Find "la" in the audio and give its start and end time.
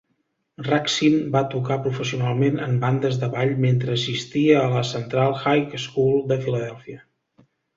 4.75-4.83